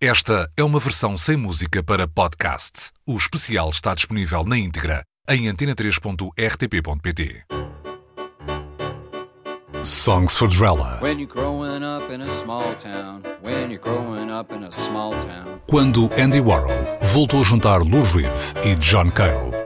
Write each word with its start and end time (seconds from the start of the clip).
Esta 0.00 0.46
é 0.54 0.62
uma 0.62 0.78
versão 0.78 1.16
sem 1.16 1.38
música 1.38 1.82
para 1.82 2.06
podcast. 2.06 2.90
O 3.08 3.16
especial 3.16 3.70
está 3.70 3.94
disponível 3.94 4.44
na 4.44 4.58
íntegra 4.58 5.02
em 5.26 5.46
antena3.rtp.pt. 5.50 7.44
Songs 9.82 10.36
for 10.36 10.48
Drella. 10.48 10.98
When 11.00 11.18
you're 11.18 11.32
growing 11.32 11.82
up 11.82 12.12
in 12.12 12.20
a 12.20 12.30
small 12.30 12.74
town, 12.74 13.22
when 13.42 13.70
you're 13.70 13.78
growing 13.78 14.30
up 14.30 14.52
in 14.54 14.64
a 14.64 14.70
small 14.70 15.12
town. 15.12 15.62
Quando 15.66 16.10
Andy 16.20 16.40
Warhol 16.42 16.76
voltou 17.00 17.40
a 17.40 17.44
juntar 17.44 17.78
Lou 17.78 18.02
Reed 18.02 18.28
e 18.66 18.74
John 18.74 19.10
Cale. 19.10 19.65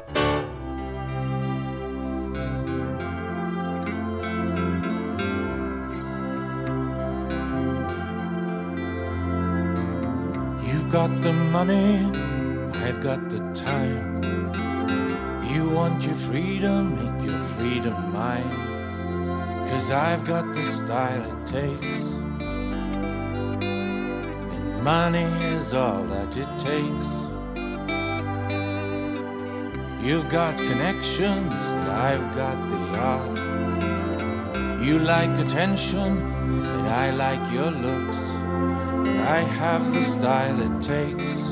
Got 10.91 11.23
the 11.23 11.33
money, 11.33 12.05
I've 12.75 13.01
got 13.01 13.31
the 13.31 13.39
time. 13.55 14.25
You 15.45 15.71
want 15.71 16.05
your 16.05 16.17
freedom, 16.17 16.97
make 16.97 17.29
your 17.31 17.41
freedom 17.55 18.13
mine. 18.13 19.69
Cause 19.69 19.93
I've 19.93 20.25
got 20.25 20.53
the 20.53 20.65
style 20.65 21.23
it 21.31 21.47
takes. 21.47 22.09
And 24.57 24.83
money 24.83 25.31
is 25.55 25.73
all 25.75 26.03
that 26.07 26.37
it 26.37 26.59
takes. 26.59 27.07
You've 30.05 30.29
got 30.29 30.57
connections, 30.57 31.63
and 31.71 31.89
I've 31.89 32.35
got 32.35 32.69
the 32.69 32.79
art. 32.99 33.39
You 34.83 34.99
like 34.99 35.39
attention, 35.39 36.19
and 36.65 36.89
I 36.89 37.11
like 37.13 37.53
your 37.53 37.71
looks. 37.71 38.40
I 39.19 39.41
have 39.41 39.93
the 39.93 40.05
style 40.05 40.61
it 40.61 40.83
takes. 40.83 41.49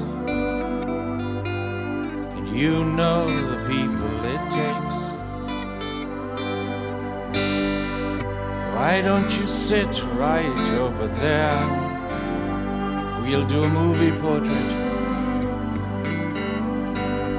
And 2.36 2.48
you 2.48 2.84
know 2.84 3.26
the 3.50 3.59
people 3.66 4.24
it 4.24 4.50
takes. 4.50 4.96
Why 8.74 9.00
don't 9.02 9.30
you 9.38 9.46
sit 9.46 10.04
right 10.15 10.70
over 10.70 11.06
there? 11.06 11.66
We'll 13.23 13.46
do 13.46 13.65
a 13.65 13.68
movie 13.68 14.12
portrait. 14.18 14.72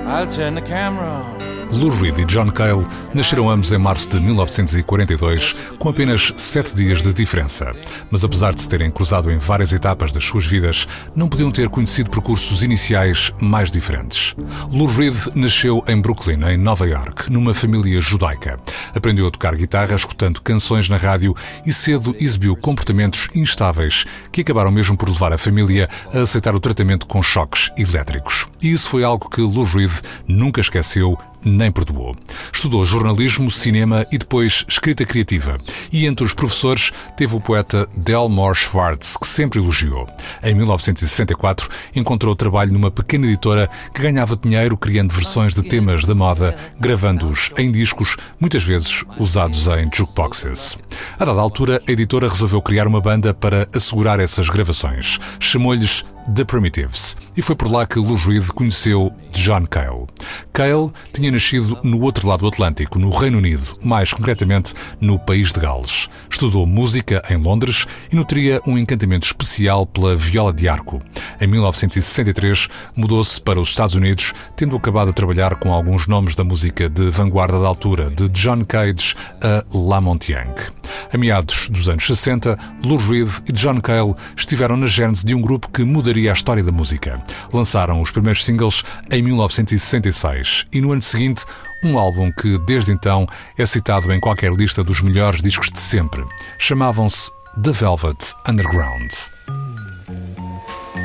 I'll 0.08 0.28
turn 0.28 0.56
the 0.56 0.62
camera 0.62 1.08
on. 1.08 1.49
Lou 1.72 1.92
Reed 1.92 2.18
e 2.18 2.26
John 2.26 2.50
Cale 2.50 2.86
nasceram 3.14 3.50
ambos 3.50 3.72
em 3.72 3.78
março 3.78 4.10
de 4.10 4.20
1942, 4.20 5.56
com 5.78 5.90
apenas 5.90 6.34
sete 6.36 6.76
dias 6.76 7.04
de 7.04 7.14
diferença. 7.14 7.76
Mas 8.10 8.24
apesar 8.24 8.54
de 8.54 8.62
se 8.62 8.68
terem 8.68 8.90
cruzado 8.90 9.32
em 9.32 9.38
várias 9.38 9.72
etapas 9.72 10.12
das 10.12 10.26
suas 10.26 10.46
vidas, 10.46 10.88
não 11.16 11.30
podiam 11.30 11.52
ter 11.52 11.70
conhecido 11.70 12.10
percursos 12.10 12.64
iniciais 12.64 13.32
mais 13.40 13.72
diferentes. 13.72 14.36
Lou 14.72 14.88
Reed 14.88 15.16
nasceu 15.36 15.84
em 15.88 16.02
Brooklyn, 16.02 16.44
em 16.50 16.58
Nova 16.58 16.88
York, 16.88 17.32
numa 17.32 17.54
família 17.54 18.02
judaica. 18.02 18.60
Aprendeu 18.96 19.28
a 19.28 19.32
tocar 19.32 19.56
guitarra 19.56 19.96
escutando 19.96 20.42
canções 20.42 20.90
na 20.90 20.98
rádio 20.98 21.36
e 21.66 21.72
cedo 21.72 22.16
exibiu 22.20 22.56
comportamentos 22.56 23.30
instáveis 23.36 24.06
que 24.32 24.42
acabaram 24.42 24.72
mesmo 24.72 24.98
por 24.98 25.08
levar 25.08 25.34
a 25.34 25.38
família 25.38 25.88
a 26.14 26.22
aceitar 26.22 26.56
o 26.56 26.60
tratamento 26.60 27.06
com 27.06 27.22
choques 27.22 27.72
elétricos. 27.78 28.48
E 28.62 28.72
isso 28.72 28.90
foi 28.90 29.04
algo 29.04 29.30
que 29.30 29.42
Lou 29.42 29.66
Reed 29.66 29.92
nunca 30.28 30.62
esqueceu 30.62 31.16
nem 31.44 31.72
perdoou. 31.72 32.16
Estudou 32.54 32.84
jornalismo, 32.86 33.50
cinema 33.50 34.06
e 34.12 34.18
depois 34.18 34.66
escrita 34.68 35.06
criativa. 35.06 35.58
E 35.92 36.06
entre 36.06 36.26
os 36.26 36.34
professores 36.34 36.92
teve 37.16 37.36
o 37.36 37.42
poeta 37.42 37.88
Delmore 37.96 38.56
Schwartz, 38.56 39.18
que 39.18 39.28
sempre 39.28 39.60
elogiou. 39.60 40.08
Em 40.44 40.54
1964 40.54 41.70
encontrou 41.96 42.36
trabalho 42.36 42.74
numa 42.74 42.92
pequena 42.92 43.28
editora 43.28 43.70
que 43.94 44.02
ganhava 44.02 44.36
dinheiro 44.36 44.78
criando 44.78 45.14
versões 45.14 45.54
de 45.54 45.64
temas 45.64 46.06
da 46.06 46.16
moda, 46.16 46.56
gravando-os 46.80 47.52
em 47.58 47.72
discos, 47.72 48.18
muitas 48.40 48.64
vezes 48.64 49.04
usados 49.18 49.68
em 49.68 49.90
jukeboxes. 49.94 50.78
A 51.20 51.26
dada 51.26 51.40
altura, 51.40 51.82
a 51.88 51.92
editora 51.92 52.28
resolveu 52.28 52.62
criar 52.62 52.88
uma 52.88 53.02
banda 53.02 53.34
para 53.34 53.68
assegurar 53.74 54.20
essas 54.20 54.50
gravações. 54.50 55.20
Chamou-lhes 55.40 56.06
The 56.36 56.44
Primitives. 56.46 57.18
E 57.36 57.42
foi 57.42 57.56
por 57.56 57.72
lá 57.72 57.86
que 57.86 58.00
Lou 58.00 58.16
Reed 58.16 58.48
conheceu 58.48 59.14
John 59.32 59.66
Cale. 59.66 60.08
Cale 60.52 60.92
tinha 61.14 61.32
nascido 61.32 61.80
no 61.84 62.02
outro 62.02 62.28
lado 62.28 62.42
do 62.42 62.48
Atlântico, 62.48 63.00
no 63.00 63.10
Reino 63.10 63.38
Unido, 63.38 63.64
mais 63.84 64.12
concretamente 64.12 64.74
no 65.00 65.18
país 65.18 65.52
de 65.52 65.60
Gales. 65.60 66.10
Estudou 66.30 66.66
música 66.66 67.24
em 67.30 67.38
Londres 67.38 67.86
e 68.12 68.16
nutria 68.16 68.62
um 68.68 68.78
encantamento 68.78 69.26
especial 69.26 69.86
pela 69.86 70.16
viola 70.16 70.52
de 70.52 70.68
arco. 70.68 71.02
Em 71.40 71.48
1963 71.48 72.68
mudou-se 72.96 73.40
para 73.40 73.60
os 73.60 73.70
Estados 73.70 73.96
Unidos, 73.96 74.34
tendo 74.56 74.76
acabado 74.76 75.10
a 75.10 75.14
trabalhar 75.14 75.56
com 75.56 75.74
alguns 75.74 76.08
nomes 76.08 76.36
da 76.36 76.44
música 76.44 76.90
de 76.90 77.10
vanguarda 77.10 77.60
da 77.60 77.68
altura, 77.68 78.10
de 78.10 78.28
John 78.30 78.66
Cage 78.66 79.16
a 79.42 79.64
Lamont 79.74 80.32
Young. 80.32 80.79
A 81.12 81.18
meados 81.18 81.70
dos 81.70 81.90
anos 81.90 82.06
60, 82.06 82.58
Lou 82.84 82.98
Reed 82.98 83.30
e 83.48 83.52
John 83.52 83.82
Cale 83.82 84.16
estiveram 84.36 84.78
na 84.78 84.86
gênese 84.86 85.26
de 85.26 85.34
um 85.34 85.42
grupo 85.42 85.70
que 85.70 85.84
mudaria 85.84 86.30
a 86.32 86.34
história 86.34 86.64
da 86.64 86.72
música. 86.72 87.20
Lançaram 87.52 88.02
os 88.02 88.12
primeiros 88.12 88.46
singles 88.46 88.84
em 89.12 89.22
1966 89.24 90.68
e 90.72 90.80
no 90.80 90.92
ano 90.92 91.02
seguinte 91.02 91.46
um 91.84 91.98
álbum 91.98 92.32
que 92.32 92.58
desde 92.60 92.92
então 92.92 93.26
é 93.58 93.66
citado 93.66 94.12
em 94.14 94.20
qualquer 94.20 94.54
lista 94.54 94.84
dos 94.84 95.02
melhores 95.02 95.42
discos 95.42 95.72
de 95.72 95.80
sempre. 95.80 96.24
Chamavam-se 96.58 97.32
The 97.64 97.72
Velvet 97.72 98.36
Underground. 98.48 99.12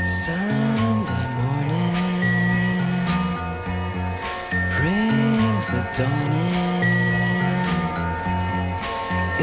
Sunday 0.04 1.26
morning 1.38 1.94
brings 4.76 5.66
the 5.68 5.82
dawn 5.96 6.32
in. 6.32 6.63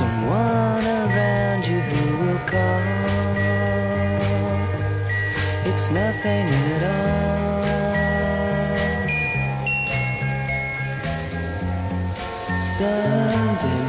someone 0.00 0.86
around 0.86 1.66
you 1.66 1.78
who 1.90 2.04
will 2.22 2.42
call. 2.52 2.80
It's 5.70 5.90
nothing 5.90 6.46
at 6.72 6.82
all. 6.82 7.60
Sunday. 12.62 13.80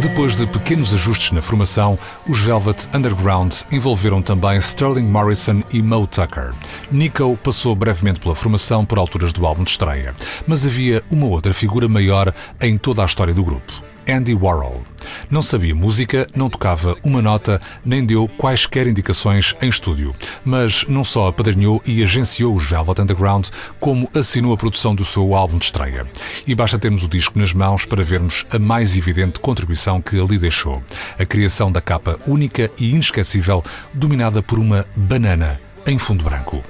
Depois 0.00 0.36
de 0.36 0.46
pequenos 0.46 0.94
ajustes 0.94 1.32
na 1.32 1.42
formação, 1.42 1.98
os 2.28 2.38
Velvet 2.40 2.88
Underground 2.94 3.52
envolveram 3.72 4.22
também 4.22 4.56
Sterling 4.58 5.02
Morrison 5.02 5.62
e 5.72 5.82
Mo 5.82 6.06
Tucker. 6.06 6.52
Nico 6.90 7.36
passou 7.42 7.74
brevemente 7.74 8.20
pela 8.20 8.34
formação 8.34 8.84
por 8.84 8.98
alturas 8.98 9.32
do 9.32 9.44
álbum 9.44 9.64
de 9.64 9.70
estreia, 9.70 10.14
mas 10.46 10.64
havia 10.64 11.02
uma 11.10 11.26
outra 11.26 11.52
figura 11.52 11.88
maior 11.88 12.32
em 12.60 12.78
toda 12.78 13.02
a 13.02 13.06
história 13.06 13.34
do 13.34 13.44
grupo. 13.44 13.85
Andy 14.08 14.34
Warhol. 14.34 14.82
Não 15.30 15.42
sabia 15.42 15.74
música, 15.74 16.26
não 16.34 16.50
tocava 16.50 16.96
uma 17.04 17.22
nota, 17.22 17.60
nem 17.84 18.04
deu 18.04 18.28
quaisquer 18.28 18.86
indicações 18.86 19.54
em 19.60 19.68
estúdio. 19.68 20.14
Mas 20.44 20.84
não 20.88 21.04
só 21.04 21.28
apadrinhou 21.28 21.82
e 21.86 22.02
agenciou 22.02 22.54
os 22.54 22.64
Velvet 22.68 23.00
Underground, 23.00 23.48
como 23.80 24.08
assinou 24.16 24.52
a 24.52 24.56
produção 24.56 24.94
do 24.94 25.04
seu 25.04 25.34
álbum 25.34 25.58
de 25.58 25.66
estreia. 25.66 26.06
E 26.46 26.54
basta 26.54 26.78
termos 26.78 27.04
o 27.04 27.08
disco 27.08 27.38
nas 27.38 27.52
mãos 27.52 27.84
para 27.84 28.04
vermos 28.04 28.44
a 28.50 28.58
mais 28.58 28.96
evidente 28.96 29.40
contribuição 29.40 30.00
que 30.00 30.18
ali 30.18 30.38
deixou: 30.38 30.82
a 31.18 31.24
criação 31.24 31.70
da 31.70 31.80
capa 31.80 32.18
única 32.26 32.70
e 32.78 32.90
inesquecível, 32.90 33.62
dominada 33.92 34.42
por 34.42 34.58
uma 34.58 34.84
banana 34.94 35.60
em 35.86 35.98
fundo 35.98 36.24
branco. 36.24 36.62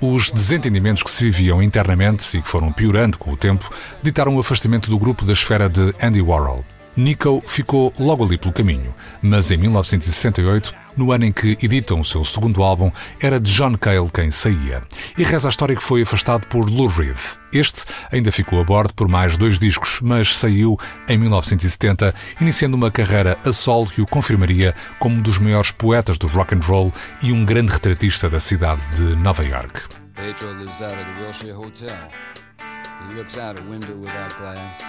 Os 0.00 0.30
desentendimentos 0.30 1.02
que 1.02 1.10
se 1.10 1.24
viviam 1.24 1.62
internamente 1.62 2.36
e 2.36 2.42
que 2.42 2.48
foram 2.48 2.72
piorando 2.72 3.18
com 3.18 3.32
o 3.32 3.36
tempo 3.36 3.70
ditaram 4.02 4.36
o 4.36 4.40
afastamento 4.40 4.90
do 4.90 4.98
grupo 4.98 5.24
da 5.24 5.32
esfera 5.32 5.68
de 5.68 5.94
Andy 6.02 6.20
Warhol. 6.20 6.64
Nico 6.96 7.42
ficou 7.46 7.92
logo 7.96 8.24
ali 8.24 8.36
pelo 8.36 8.52
caminho, 8.52 8.92
mas 9.22 9.52
em 9.52 9.56
1968 9.56 10.74
no 10.98 11.12
ano 11.12 11.24
em 11.24 11.32
que 11.32 11.56
editam 11.62 12.00
o 12.00 12.04
seu 12.04 12.24
segundo 12.24 12.62
álbum, 12.62 12.90
era 13.20 13.38
de 13.38 13.52
John 13.52 13.76
Cale 13.78 14.10
quem 14.12 14.30
saía. 14.30 14.82
E 15.16 15.22
reza 15.22 15.48
a 15.48 15.50
história 15.50 15.76
que 15.76 15.82
foi 15.82 16.02
afastado 16.02 16.46
por 16.48 16.68
Lou 16.68 16.88
Reed. 16.88 17.16
Este 17.52 17.84
ainda 18.12 18.30
ficou 18.30 18.60
a 18.60 18.64
bordo 18.64 18.92
por 18.92 19.08
mais 19.08 19.36
dois 19.36 19.58
discos, 19.58 20.00
mas 20.02 20.36
saiu 20.36 20.78
em 21.08 21.16
1970, 21.16 22.14
iniciando 22.40 22.76
uma 22.76 22.90
carreira 22.90 23.38
a 23.44 23.52
solo 23.52 23.86
que 23.86 24.02
o 24.02 24.06
confirmaria 24.06 24.74
como 24.98 25.16
um 25.16 25.22
dos 25.22 25.38
maiores 25.38 25.70
poetas 25.70 26.18
do 26.18 26.26
rock 26.26 26.54
and 26.54 26.60
roll 26.60 26.92
e 27.22 27.32
um 27.32 27.44
grande 27.44 27.72
retratista 27.72 28.28
da 28.28 28.40
cidade 28.40 28.82
de 28.96 29.16
Nova 29.16 29.44
York. 29.44 29.82
Pedro 30.14 30.52
lives 30.58 30.82
out 30.82 30.94
of 30.94 31.04
the 31.04 31.22
Wilshire 31.22 31.52
Hotel. 31.52 32.10
He 33.08 33.14
looks 33.14 33.38
out 33.38 33.58
a 33.58 33.62
window 33.62 33.96
without 33.96 34.36
glass. 34.36 34.82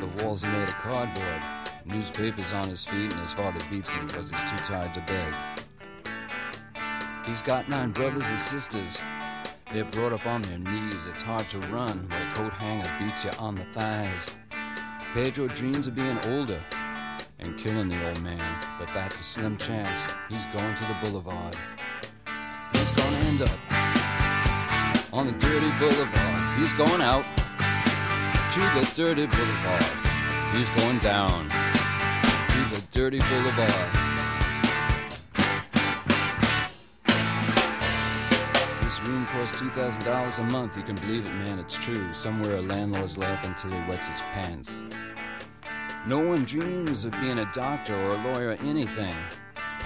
The 0.00 0.22
walls 0.22 0.44
are 0.44 0.52
made 0.52 0.68
of 0.68 0.74
cardboard. 0.82 1.55
Newspapers 1.86 2.52
on 2.52 2.68
his 2.68 2.84
feet, 2.84 3.12
and 3.12 3.20
his 3.20 3.32
father 3.32 3.60
beats 3.70 3.88
him 3.90 4.08
because 4.08 4.28
he's 4.28 4.42
too 4.42 4.56
tired 4.56 4.92
to 4.94 5.00
beg. 5.02 5.34
He's 7.24 7.42
got 7.42 7.68
nine 7.68 7.92
brothers 7.92 8.28
and 8.28 8.38
sisters. 8.38 9.00
They're 9.72 9.84
brought 9.84 10.12
up 10.12 10.26
on 10.26 10.42
their 10.42 10.58
knees. 10.58 11.06
It's 11.06 11.22
hard 11.22 11.48
to 11.50 11.60
run 11.60 12.08
when 12.08 12.22
a 12.22 12.34
coat 12.34 12.52
hanger 12.54 12.92
beats 12.98 13.24
you 13.24 13.30
on 13.38 13.54
the 13.54 13.64
thighs. 13.66 14.32
Pedro 15.14 15.46
dreams 15.46 15.86
of 15.86 15.94
being 15.94 16.18
older 16.26 16.60
and 17.38 17.56
killing 17.56 17.88
the 17.88 18.08
old 18.08 18.20
man, 18.20 18.64
but 18.80 18.88
that's 18.92 19.20
a 19.20 19.22
slim 19.22 19.56
chance. 19.56 20.06
He's 20.28 20.46
going 20.46 20.74
to 20.74 20.84
the 20.84 20.96
boulevard. 21.04 21.56
He's 22.72 22.92
gonna 22.92 23.16
end 23.28 23.42
up 23.42 25.12
on 25.12 25.26
the 25.26 25.32
dirty 25.38 25.70
boulevard. 25.78 26.58
He's 26.58 26.72
going 26.72 27.00
out 27.00 27.24
to 28.54 28.60
the 28.60 28.90
dirty 28.96 29.26
boulevard. 29.26 29.84
He's 30.52 30.70
going 30.70 30.98
down 30.98 31.48
dirty 32.96 33.18
boulevard. 33.18 33.70
This 38.80 39.04
room 39.04 39.26
costs 39.26 39.60
$2,000 39.60 40.38
a 40.38 40.42
month. 40.44 40.78
You 40.78 40.82
can 40.82 40.94
believe 40.94 41.26
it, 41.26 41.34
man, 41.34 41.58
it's 41.58 41.76
true. 41.76 42.14
Somewhere 42.14 42.56
a 42.56 42.62
landlord's 42.62 43.18
laughing 43.18 43.54
till 43.54 43.70
he 43.70 43.78
wets 43.90 44.08
his 44.08 44.22
pants. 44.22 44.82
No 46.06 46.20
one 46.20 46.46
dreams 46.46 47.04
of 47.04 47.12
being 47.20 47.38
a 47.38 47.52
doctor 47.52 47.94
or 47.94 48.14
a 48.14 48.32
lawyer 48.32 48.48
or 48.48 48.66
anything. 48.66 49.14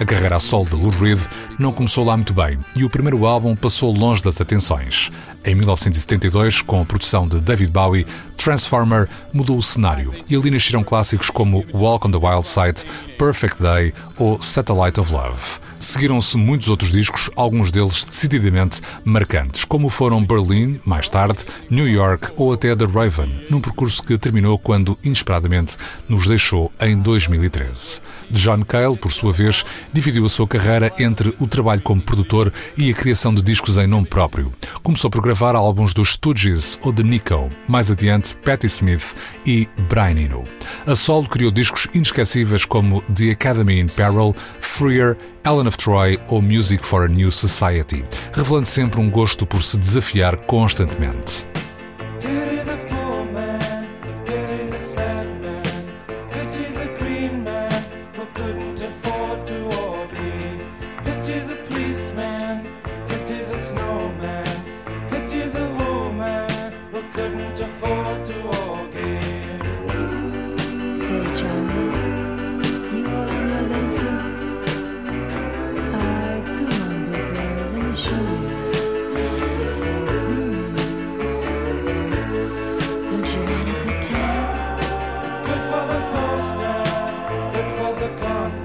A 0.01 0.05
carreira 0.05 0.37
a 0.37 0.39
solo 0.39 0.65
de 0.65 0.75
Lou 0.75 0.89
Reed 0.89 1.19
não 1.59 1.71
começou 1.71 2.03
lá 2.03 2.17
muito 2.17 2.33
bem 2.33 2.57
e 2.75 2.83
o 2.83 2.89
primeiro 2.89 3.23
álbum 3.23 3.55
passou 3.55 3.93
longe 3.93 4.23
das 4.23 4.41
atenções. 4.41 5.11
Em 5.45 5.53
1972, 5.53 6.63
com 6.63 6.81
a 6.81 6.85
produção 6.85 7.27
de 7.27 7.39
David 7.39 7.71
Bowie, 7.71 8.07
Transformer 8.35 9.07
mudou 9.31 9.59
o 9.59 9.61
cenário 9.61 10.11
e 10.27 10.35
ali 10.35 10.49
nasceram 10.49 10.83
clássicos 10.83 11.29
como 11.29 11.63
Walk 11.71 12.07
on 12.07 12.11
the 12.11 12.17
Wild 12.17 12.47
Side, 12.47 12.83
Perfect 13.19 13.61
Day 13.61 13.93
ou 14.17 14.41
Satellite 14.41 14.99
of 14.99 15.13
Love. 15.13 15.59
Seguiram-se 15.81 16.37
muitos 16.37 16.69
outros 16.69 16.91
discos, 16.91 17.31
alguns 17.35 17.71
deles 17.71 18.03
decididamente 18.03 18.81
marcantes, 19.03 19.65
como 19.65 19.89
foram 19.89 20.23
Berlin, 20.23 20.79
mais 20.85 21.09
tarde, 21.09 21.43
New 21.71 21.87
York 21.87 22.31
ou 22.37 22.53
até 22.53 22.75
The 22.75 22.85
Raven, 22.85 23.45
num 23.49 23.59
percurso 23.59 24.03
que 24.03 24.15
terminou 24.15 24.59
quando, 24.59 24.95
inesperadamente, 25.03 25.77
nos 26.07 26.27
deixou 26.27 26.71
em 26.79 26.99
2013. 26.99 27.99
John 28.29 28.63
Cale, 28.63 28.95
por 28.95 29.11
sua 29.11 29.33
vez, 29.33 29.65
dividiu 29.91 30.23
a 30.23 30.29
sua 30.29 30.47
carreira 30.47 30.93
entre 30.99 31.35
o 31.39 31.47
trabalho 31.47 31.81
como 31.81 31.99
produtor 31.99 32.53
e 32.77 32.91
a 32.91 32.93
criação 32.93 33.33
de 33.33 33.41
discos 33.41 33.75
em 33.79 33.87
nome 33.87 34.05
próprio. 34.05 34.51
Começou 34.83 35.09
por 35.09 35.23
gravar 35.23 35.55
álbuns 35.55 35.95
dos 35.95 36.13
Stooges 36.13 36.77
ou 36.83 36.91
de 36.91 37.01
Nico, 37.01 37.49
mais 37.67 37.89
adiante 37.89 38.37
Patti 38.45 38.67
Smith 38.67 39.15
e 39.47 39.67
Brian 39.89 40.19
Eno. 40.19 40.43
A 40.85 40.95
solo 40.95 41.27
criou 41.27 41.49
discos 41.49 41.87
inesquecíveis 41.91 42.65
como 42.65 43.01
The 43.15 43.31
Academy 43.31 43.79
in 43.79 43.87
Peril, 43.87 44.35
Freer 44.59 45.17
Ellen 45.43 45.67
of 45.67 45.75
Troy 45.75 46.19
ou 46.27 46.41
Music 46.41 46.85
for 46.85 47.03
a 47.03 47.07
New 47.07 47.31
Society, 47.31 48.05
revelando 48.31 48.67
sempre 48.67 48.99
um 48.99 49.09
gosto 49.09 49.45
por 49.45 49.63
se 49.63 49.75
desafiar 49.75 50.37
constantemente. 50.37 51.45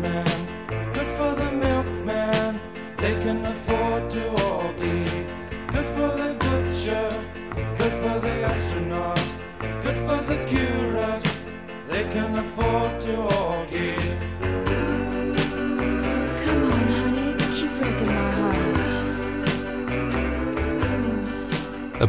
man. 0.03 0.25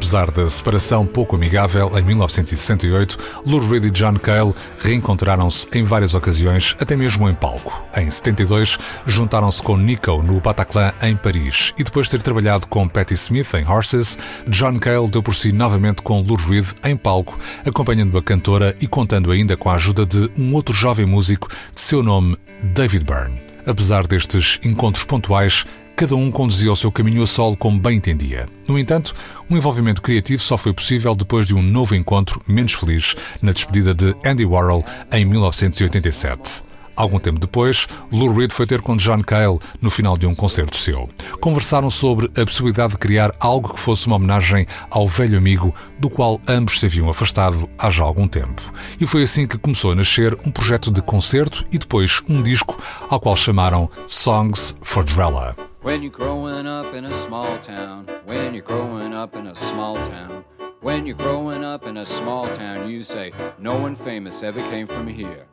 Apesar 0.08 0.32
da 0.32 0.50
separação 0.50 1.06
pouco 1.06 1.36
amigável 1.36 1.92
em 2.00 2.02
1968, 2.02 3.18
Lou 3.46 3.60
Reed 3.60 3.84
e 3.84 3.90
John 3.90 4.14
Cale 4.14 4.56
reencontraram-se 4.80 5.68
em 5.74 5.84
várias 5.84 6.16
ocasiões, 6.16 6.78
até 6.80 6.96
mesmo 6.96 7.28
em 7.28 7.36
palco. 7.36 7.84
Em 7.94 8.10
72, 8.10 8.78
juntaram-se 9.06 9.62
com 9.62 9.76
Nico 9.76 10.24
no 10.24 10.40
Bataclan 10.40 10.94
em 11.02 11.14
Paris 11.14 11.74
e 11.78 11.84
depois 11.84 12.08
de 12.08 12.12
ter 12.12 12.24
trabalhado 12.24 12.68
com 12.68 12.88
Patti 12.88 13.16
Smith 13.16 13.54
em 13.56 13.68
Horses, 13.68 14.18
John 14.48 14.80
Cale 14.80 15.10
deu 15.10 15.22
por 15.22 15.36
si 15.36 15.52
novamente 15.52 16.02
com 16.02 16.22
Lou 16.22 16.38
Reed 16.38 16.68
em 16.86 16.96
palco, 16.96 17.38
acompanhando 17.66 18.18
a 18.18 18.24
cantora 18.24 18.78
e 18.80 18.88
contando 18.88 19.30
ainda 19.30 19.58
com 19.58 19.70
a 19.70 19.76
ajuda 19.76 20.06
de 20.06 20.32
um 20.40 20.54
outro 20.54 20.74
jovem 20.74 21.06
músico 21.06 21.50
de 21.76 21.82
seu 21.82 22.02
nome, 22.02 22.38
David 22.64 23.04
Byrne. 23.04 23.42
Apesar 23.66 24.08
destes 24.08 24.58
encontros 24.64 25.04
pontuais, 25.04 25.66
cada 25.98 26.16
um 26.16 26.30
conduzia 26.30 26.72
o 26.72 26.76
seu 26.76 26.92
caminho 26.92 27.24
a 27.24 27.28
solo 27.28 27.58
como 27.58 27.80
bem 27.80 27.98
entendia. 27.98 28.46
No 28.68 28.78
entanto, 28.78 29.16
um 29.50 29.58
envolvimento 29.58 30.00
criativo 30.00 30.44
só 30.44 30.56
foi 30.56 30.72
possível 30.72 31.16
depois 31.16 31.48
de 31.48 31.56
um 31.56 31.62
novo 31.62 31.96
encontro 31.96 32.40
menos 32.48 32.74
feliz 32.74 33.16
na 33.42 33.52
despedida 33.52 33.96
de 33.96 34.16
Andy 34.24 34.46
Warhol 34.46 34.86
em 35.12 35.26
1987. 35.26 36.62
Algum 36.96 37.20
tempo 37.20 37.40
depois, 37.40 37.88
Lou 38.12 38.32
Reed 38.32 38.52
foi 38.52 38.68
ter 38.68 38.80
com 38.80 38.96
John 38.96 39.24
Cale 39.24 39.58
no 39.82 39.90
final 39.90 40.16
de 40.16 40.28
um 40.28 40.36
concerto 40.36 40.78
seu. 40.78 41.10
Conversaram 41.40 41.90
sobre 41.90 42.28
a 42.40 42.46
possibilidade 42.46 42.94
de 42.94 43.00
criar 43.00 43.34
algo 43.40 43.74
que 43.74 43.80
fosse 43.80 44.06
uma 44.06 44.18
homenagem 44.18 44.68
ao 44.92 45.08
velho 45.08 45.38
amigo 45.38 45.74
do 45.98 46.12
qual 46.12 46.40
ambos 46.48 46.80
se 46.80 46.86
haviam 46.86 47.10
afastado 47.10 47.68
há 47.78 47.90
já 47.90 48.04
algum 48.04 48.28
tempo. 48.28 48.62
E 49.00 49.08
foi 49.08 49.24
assim 49.24 49.48
que 49.48 49.58
começou 49.58 49.94
a 49.94 49.96
nascer 49.96 50.38
um 50.46 50.52
projeto 50.52 50.92
de 50.92 51.02
concerto 51.02 51.66
e 51.72 51.80
depois 51.80 52.22
um 52.30 52.44
disco 52.44 52.78
ao 53.10 53.20
qual 53.20 53.36
chamaram 53.36 53.90
Songs 54.08 54.76
for 54.82 55.04
Drella. 55.04 55.67
When 55.82 56.02
you're 56.02 56.12
growing 56.12 56.66
up 56.66 56.96
in 56.96 57.06
a 57.06 57.14
small 57.14 57.60
town, 57.60 58.08
when 58.26 58.56
you're 58.56 58.64
growing 58.64 59.14
up 59.14 59.36
in 59.36 59.46
a 59.46 59.56
small 59.56 59.96
town, 60.04 60.44
when 60.82 61.06
you're 61.06 61.16
growing 61.16 61.64
up 61.64 61.86
in 61.86 61.98
a 61.98 62.06
small 62.06 62.54
town, 62.56 62.90
you 62.90 63.04
say, 63.04 63.32
No 63.60 63.80
one 63.80 63.96
famous 63.96 64.42
ever 64.42 64.60
came 64.72 64.88
from 64.88 65.08
here. 65.08 65.46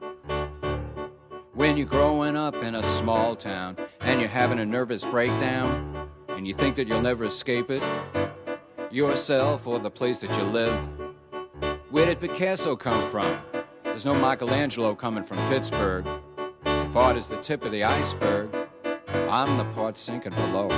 When 1.53 1.77
you're 1.77 1.87
growing 1.87 2.37
up 2.37 2.57
in 2.57 2.75
a 2.75 2.83
small 2.83 3.37
town 3.37 3.77
and 4.01 4.19
you're 4.19 4.31
having 4.31 4.59
a 4.61 4.65
nervous 4.65 5.05
breakdown 5.05 6.09
and 6.31 6.49
you 6.49 6.55
think 6.55 6.75
that 6.77 6.89
you'll 6.89 7.03
never 7.03 7.25
escape 7.25 7.71
it, 7.71 7.83
yourself 8.91 9.67
or 9.67 9.79
the 9.79 9.91
place 9.91 10.21
that 10.21 10.35
you 10.39 10.45
live, 10.45 10.89
where 11.91 12.07
did 12.07 12.19
Picasso 12.19 12.77
come 12.77 13.11
from? 13.11 13.39
There's 13.85 14.07
no 14.07 14.15
Michelangelo 14.15 14.95
coming 14.95 15.23
from 15.23 15.37
Pittsburgh. 15.49 16.07
If 16.65 16.97
art 16.97 17.17
is 17.19 17.29
the 17.29 17.37
tip 17.37 17.63
of 17.63 17.73
the 17.73 17.85
iceberg, 17.85 18.49
I'm 19.15 19.59
the 19.59 19.65
part 19.75 19.99
sinking 19.99 20.33
below. 20.35 20.69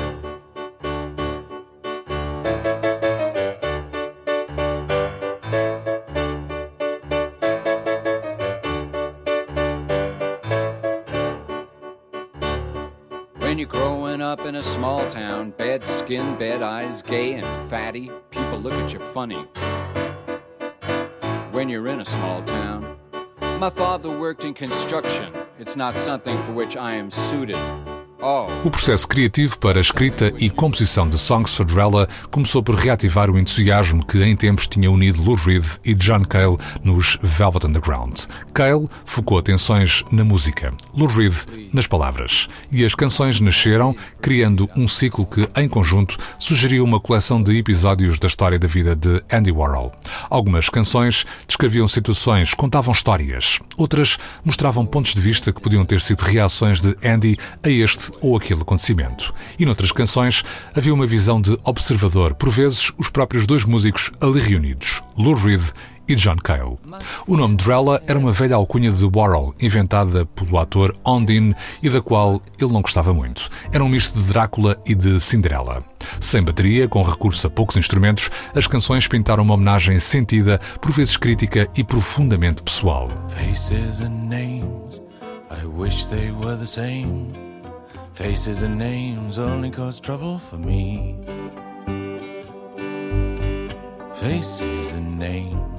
When 13.39 13.59
you're 13.59 13.69
growing 13.69 14.21
up 14.21 14.41
in 14.41 14.57
a 14.57 14.63
small 14.63 15.09
town, 15.09 15.51
bad 15.53 15.85
skin, 15.85 16.39
bad 16.39 16.63
eyes, 16.63 17.03
gay 17.03 17.35
and 17.35 17.71
fatty, 17.71 18.11
people 18.31 18.59
look 18.59 18.75
at 18.75 18.93
you 18.93 18.99
funny. 18.99 19.47
when 21.53 21.71
you're 21.71 21.89
in 21.89 22.03
a 22.03 22.05
small 22.05 22.43
town. 22.43 22.99
My 23.59 23.71
father 23.71 24.11
worked 24.11 24.45
in 24.45 24.53
construction. 24.53 25.33
It's 25.59 25.75
not 25.75 25.97
something 25.97 26.37
for 26.43 26.53
which 26.53 26.77
I 26.77 26.93
am 26.93 27.11
suited. 27.11 27.57
O 28.19 28.71
processo 28.71 29.07
criativo 29.07 29.59
para 29.59 29.79
a 29.79 29.81
escrita 29.81 30.33
e 30.39 30.49
composição 30.49 31.07
de 31.07 31.19
Songs 31.19 31.55
for 31.55 31.67
Drella 31.67 32.09
começou 32.31 32.63
por 32.63 32.75
reativar 32.75 33.31
o 33.31 33.39
entusiasmo 33.39 34.05
que 34.05 34.23
em 34.23 34.35
tempos 34.35 34.67
tinha 34.67 34.91
unido 34.91 35.23
Lou 35.23 35.37
Reed 35.37 35.65
e 35.85 35.95
John 35.95 36.25
Cale 36.25 36.57
nos 36.83 37.19
Velvet 37.23 37.67
Underground. 37.67 38.21
Cale 38.55 38.89
focou 39.05 39.39
atenções 39.39 40.03
na 40.11 40.25
música, 40.25 40.73
Lou 40.95 41.09
Reed 41.09 41.35
nas 41.75 41.87
palavras. 41.87 42.49
E 42.73 42.87
as 42.87 42.95
canções 42.95 43.39
nasceram, 43.39 43.95
criando 44.23 44.69
um 44.75 44.89
ciclo 44.89 45.27
que, 45.27 45.47
em 45.55 45.69
conjunto, 45.69 46.17
sugeriu 46.39 46.85
uma 46.85 46.99
coleção 46.99 47.43
de 47.43 47.57
episódios 47.59 48.19
da 48.19 48.29
história 48.29 48.59
da 48.59 48.67
vida 48.67 48.97
de 48.97 49.23
Andy 49.31 49.53
Warhol. 49.53 49.93
Algumas 50.29 50.69
canções 50.69 51.25
descreviam 51.47 51.87
situações, 51.87 52.55
contavam 52.55 52.93
histórias. 52.93 53.59
Outras 53.77 54.19
mostravam 54.45 54.87
pontos 54.87 55.15
de 55.15 55.21
vista 55.21 55.53
que 55.53 55.61
podiam 55.61 55.85
ter 55.85 56.01
sido 56.01 56.23
reações 56.23 56.81
de 56.81 56.97
Andy 57.05 57.37
a 57.63 57.69
este 57.69 58.11
ou 58.21 58.37
aquele 58.37 58.63
acontecimento. 58.63 59.33
E 59.59 59.65
noutras 59.65 59.93
canções 59.93 60.45
havia 60.75 60.95
uma 60.95 61.07
visão 61.07 61.41
de 61.41 61.57
observador, 61.65 62.35
por 62.35 62.51
vezes 62.51 62.93
os 62.99 63.09
próprios 63.09 63.47
dois 63.47 63.65
músicos 63.65 64.11
ali 64.21 64.41
reunidos, 64.41 65.03
Lou 65.17 65.35
Reed 65.35 65.63
e 66.09 66.15
John 66.15 66.37
Cale. 66.37 66.79
O 67.27 67.37
nome 67.37 67.57
Drella 67.57 68.03
era 68.07 68.19
uma 68.19 68.33
velha 68.33 68.57
alcunha 68.57 68.91
de 68.91 69.05
Warhol, 69.05 69.55
inventada 69.61 70.27
pelo 70.27 70.59
ator 70.59 70.97
Ondine 71.05 71.55
e 71.83 71.91
da 71.91 72.01
qual 72.01 72.41
ele 72.61 72.73
não 72.73 72.83
gostava 72.83 73.13
muito. 73.13 73.49
Era 73.73 73.83
um 73.83 73.89
misto 73.89 74.19
de 74.19 74.27
Drácula 74.27 74.77
e 74.87 74.95
de 74.95 75.19
Cinderela. 75.21 75.83
Sem 76.21 76.43
bateria, 76.43 76.89
com 76.89 77.03
recurso 77.03 77.47
a 77.47 77.51
poucos 77.51 77.77
instrumentos, 77.77 78.31
as 78.55 78.67
canções 78.67 79.09
pintaram 79.09 79.43
uma 79.43 79.55
homenagem 79.55 79.99
sentida, 79.99 80.61
por 80.81 80.93
vezes 80.93 81.17
crítica 81.17 81.69
e 81.77 81.83
profundamente 81.83 82.63
pessoal. 82.63 83.11
Faces 83.29 84.01
and 84.01 84.29
names, 84.29 85.01
I 85.51 85.67
wish 85.67 86.07
they 86.07 86.31
were 86.31 86.57
the 86.57 86.67
same. 86.67 87.33
Faces 88.15 88.63
and 88.63 88.77
names 88.77 89.39
only 89.39 89.71
cause 89.71 90.01
trouble 90.01 90.39
for 90.39 90.59
me. 90.59 91.17
Faces 94.15 94.93
and 94.93 95.19
names. 95.19 95.76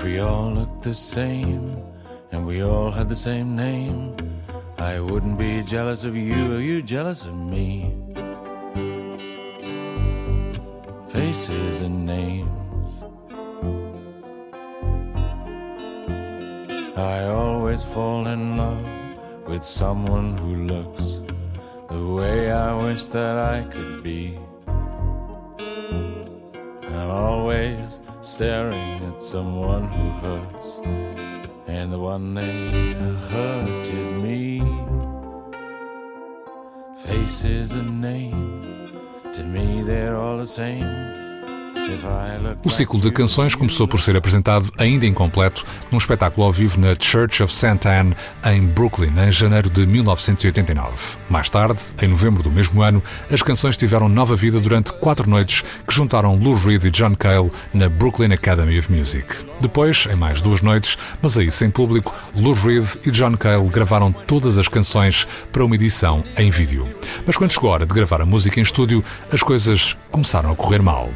If 0.00 0.06
we 0.06 0.18
all 0.18 0.50
looked 0.50 0.82
the 0.82 0.94
same 0.94 1.76
and 2.32 2.46
we 2.46 2.62
all 2.62 2.90
had 2.90 3.10
the 3.10 3.14
same 3.14 3.54
name, 3.54 4.16
I 4.78 4.98
wouldn't 4.98 5.38
be 5.38 5.62
jealous 5.62 6.04
of 6.04 6.16
you 6.16 6.54
or 6.54 6.58
you 6.58 6.80
jealous 6.80 7.26
of 7.26 7.34
me. 7.34 7.94
Faces 11.10 11.82
and 11.82 12.06
names. 12.06 12.48
I 16.96 17.24
always 17.24 17.84
fall 17.84 18.26
in 18.26 18.56
love 18.56 18.86
with 19.46 19.62
someone 19.62 20.34
who 20.38 20.64
looks 20.64 21.20
the 21.90 22.06
way 22.06 22.50
I 22.50 22.72
wish 22.84 23.04
that 23.08 23.36
I 23.36 23.64
could 23.64 24.02
be. 24.02 24.38
I'm 26.88 27.10
always 27.10 28.00
staring 28.22 29.02
at 29.04 29.20
someone 29.20 29.88
who 29.88 30.10
hurts, 30.20 30.76
and 31.66 31.92
the 31.92 31.98
one 31.98 32.34
they 32.34 32.92
hurt 33.30 33.86
is 33.86 34.12
me. 34.12 34.60
Faces 36.98 37.72
and 37.72 38.00
names, 38.00 38.92
to 39.34 39.42
me 39.44 39.82
they're 39.82 40.16
all 40.16 40.36
the 40.36 40.46
same. 40.46 41.19
O 42.64 42.70
ciclo 42.70 43.00
de 43.00 43.10
canções 43.10 43.54
começou 43.54 43.88
por 43.88 44.00
ser 44.00 44.16
apresentado 44.16 44.70
ainda 44.78 45.06
incompleto 45.06 45.64
num 45.90 45.98
espetáculo 45.98 46.46
ao 46.46 46.52
vivo 46.52 46.80
na 46.80 46.94
Church 46.98 47.42
of 47.42 47.52
St. 47.52 47.88
Anne, 47.88 48.14
em 48.44 48.66
Brooklyn, 48.66 49.12
em 49.18 49.32
janeiro 49.32 49.70
de 49.70 49.86
1989. 49.86 51.16
Mais 51.28 51.48
tarde, 51.48 51.80
em 52.00 52.08
novembro 52.08 52.42
do 52.42 52.50
mesmo 52.50 52.82
ano, 52.82 53.02
as 53.30 53.42
canções 53.42 53.76
tiveram 53.76 54.08
nova 54.08 54.36
vida 54.36 54.60
durante 54.60 54.92
quatro 54.92 55.28
noites 55.28 55.62
que 55.86 55.94
juntaram 55.94 56.36
Lou 56.36 56.54
Reed 56.54 56.84
e 56.84 56.90
John 56.90 57.14
Cale 57.16 57.50
na 57.72 57.88
Brooklyn 57.88 58.32
Academy 58.32 58.78
of 58.78 58.92
Music. 58.92 59.26
Depois, 59.60 60.06
em 60.10 60.16
mais 60.16 60.40
duas 60.40 60.62
noites, 60.62 60.96
mas 61.20 61.36
aí 61.36 61.50
sem 61.50 61.70
público, 61.70 62.14
Lou 62.34 62.54
Reed 62.54 62.86
e 63.06 63.10
John 63.10 63.36
Cale 63.36 63.68
gravaram 63.68 64.12
todas 64.12 64.58
as 64.58 64.68
canções 64.68 65.26
para 65.50 65.64
uma 65.64 65.74
edição 65.74 66.22
em 66.36 66.50
vídeo. 66.50 66.88
Mas 67.26 67.36
quando 67.36 67.52
chegou 67.52 67.70
a 67.70 67.74
hora 67.74 67.86
de 67.86 67.94
gravar 67.94 68.20
a 68.20 68.26
música 68.26 68.60
em 68.60 68.62
estúdio, 68.62 69.04
as 69.32 69.42
coisas 69.42 69.96
começaram 70.10 70.50
a 70.50 70.56
correr 70.56 70.82
mal 70.82 71.10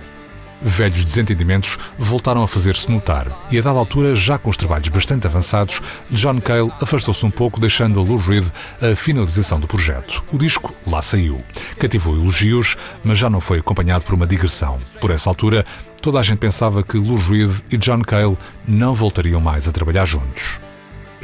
velhos 0.61 1.05
desentendimentos 1.05 1.79
voltaram 1.99 2.43
a 2.43 2.49
fazer-se 2.49 2.91
notar 2.91 3.27
e, 3.51 3.59
a 3.59 3.63
dada 3.63 3.79
altura, 3.79 4.15
já 4.15 4.39
com 4.39 4.51
os 4.51 4.57
trabalhos 4.57 4.89
bastante 4.89 5.27
avançados, 5.27 5.81
John 6.11 6.41
Cale 6.41 6.73
afastou-se 6.81 7.25
um 7.25 7.31
pouco, 7.31 7.61
deixando 7.61 8.01
a 8.01 8.03
Lou 8.03 8.17
Reed 8.17 8.47
a 8.81 8.97
finalização 8.97 9.61
do 9.61 9.67
projeto. 9.67 10.25
O 10.33 10.39
disco 10.39 10.75
lá 10.87 11.03
saiu. 11.03 11.43
Cativou 11.79 12.15
elogios, 12.15 12.77
mas 13.03 13.19
já 13.19 13.29
não 13.29 13.41
foi 13.41 13.59
acompanhado 13.59 14.05
por 14.05 14.15
uma 14.15 14.27
digressão. 14.27 14.79
Por 15.01 15.11
essa 15.11 15.31
altura, 15.31 15.65
toda 16.01 16.19
a 16.19 16.23
gente 16.23 16.39
pensava 16.39 16.83
que 16.83 16.99
Lou 16.99 17.17
Reed 17.17 17.51
e 17.71 17.77
John 17.77 18.03
Cale 18.03 18.37
não 18.67 18.95
voltariam 18.95 19.41
mais 19.41 19.69
a 19.69 19.73
trabalhar 19.73 20.07
juntos. 20.07 20.61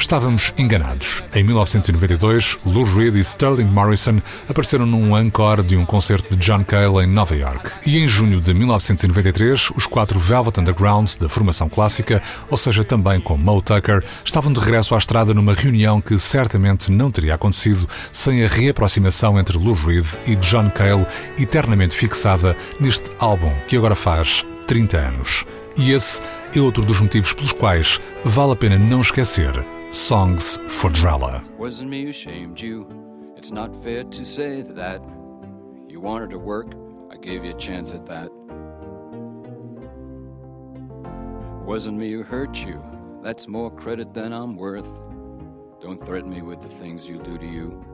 Estávamos 0.00 0.54
enganados. 0.57 1.23
Em 1.35 1.45
1992, 1.45 2.59
Lou 2.64 2.85
Reed 2.85 3.16
e 3.16 3.21
Sterling 3.21 3.66
Morrison 3.66 4.19
apareceram 4.49 4.87
num 4.87 5.16
encore 5.16 5.62
de 5.62 5.76
um 5.76 5.85
concerto 5.85 6.35
de 6.35 6.45
John 6.45 6.64
Cale 6.64 7.04
em 7.04 7.07
Nova 7.07 7.37
York. 7.37 7.71
E 7.87 7.99
em 7.99 8.09
junho 8.09 8.40
de 8.40 8.54
1993, 8.54 9.71
os 9.76 9.87
quatro 9.87 10.19
Velvet 10.19 10.59
Underground 10.59 11.16
da 11.21 11.28
formação 11.28 11.69
clássica, 11.69 12.23
ou 12.49 12.57
seja, 12.57 12.83
também 12.83 13.21
com 13.21 13.37
Mo 13.37 13.61
Tucker, 13.61 14.02
estavam 14.25 14.50
de 14.50 14.59
regresso 14.59 14.95
à 14.95 14.99
estrada 14.99 15.35
numa 15.35 15.52
reunião 15.52 16.00
que 16.00 16.19
certamente 16.19 16.90
não 16.90 17.11
teria 17.11 17.35
acontecido 17.35 17.87
sem 18.11 18.42
a 18.42 18.49
reaproximação 18.49 19.38
entre 19.38 19.59
Lou 19.59 19.75
Reed 19.75 20.07
e 20.26 20.35
John 20.37 20.71
Cale, 20.71 21.07
eternamente 21.38 21.95
fixada 21.95 22.57
neste 22.80 23.11
álbum 23.19 23.52
que 23.69 23.76
agora 23.76 23.95
faz 23.95 24.47
30 24.66 24.97
anos. 24.97 25.45
E 25.76 25.92
esse 25.92 26.23
é 26.57 26.61
outro 26.61 26.85
dos 26.87 27.00
motivos 27.00 27.35
pelos 27.35 27.52
quais 27.52 28.00
vale 28.25 28.52
a 28.52 28.57
pena 28.57 28.78
não 28.78 29.02
esquecer 29.02 29.62
Songs 29.90 30.59
for 30.68 30.88
Drella. 30.88 31.44
Wasn't 31.56 31.90
me 31.90 32.04
who 32.04 32.12
shamed 32.12 32.61
you. 32.61 33.32
It's 33.37 33.50
not 33.50 33.75
fair 33.75 34.04
to 34.04 34.25
say 34.25 34.62
that. 34.62 35.02
You 35.88 36.00
wanted 36.00 36.30
to 36.30 36.38
work, 36.38 36.75
I 37.11 37.16
gave 37.16 37.44
you 37.44 37.50
a 37.50 37.59
chance 37.59 37.92
at 37.92 38.06
that. 38.06 38.30
Wasn't 41.64 41.99
me 41.99 42.12
who 42.12 42.23
hurt 42.23 42.64
you. 42.64 42.80
That's 43.20 43.49
more 43.49 43.68
credit 43.68 44.14
than 44.14 44.32
I'm 44.32 44.54
worth. 44.54 44.90
Don't 45.80 46.00
threaten 46.00 46.30
me 46.30 46.42
with 46.42 46.61
the 46.61 46.68
things 46.68 47.09
you 47.09 47.18
do 47.18 47.37
to 47.37 47.47
you. 47.47 47.85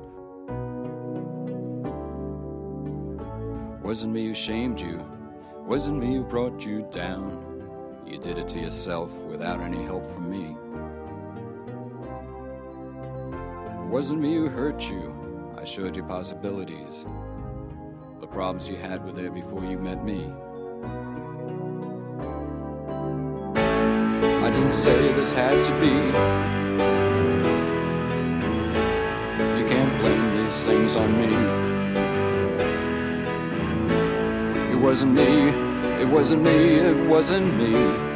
Wasn't 3.83 4.13
me 4.13 4.27
who 4.27 4.35
shamed 4.35 4.83
you. 4.83 5.03
Wasn't 5.65 5.99
me 5.99 6.17
who 6.17 6.25
brought 6.25 6.65
you 6.67 6.87
down. 6.93 8.03
You 8.07 8.19
did 8.19 8.37
it 8.37 8.49
to 8.49 8.59
yourself 8.61 9.13
without 9.25 9.61
any 9.61 9.83
help 9.83 10.07
from 10.07 10.31
me. 10.31 10.57
Wasn't 13.89 14.21
me 14.21 14.35
who 14.35 14.49
hurt 14.49 14.91
you. 14.91 15.15
I 15.57 15.65
showed 15.65 15.97
you 15.97 16.03
possibilities. 16.03 17.07
The 18.21 18.27
problems 18.27 18.69
you 18.69 18.77
had 18.77 19.05
were 19.05 19.13
there 19.13 19.31
before 19.31 19.65
you 19.65 19.79
met 19.79 20.05
me. 20.05 20.31
I 23.57 24.51
didn't 24.51 24.73
say 24.73 25.13
this 25.13 25.33
had 25.33 25.65
to 25.65 25.73
be. 25.81 25.95
You 29.61 29.67
can't 29.69 29.99
blame 30.01 30.45
these 30.45 30.65
things 30.65 30.97
on 30.97 31.17
me. 31.21 31.35
It 34.73 34.77
wasn't 34.77 35.13
me, 35.13 35.49
it 36.01 36.09
wasn't 36.09 36.43
me, 36.43 36.75
it 36.75 37.07
wasn't 37.09 37.57
me. 37.57 38.16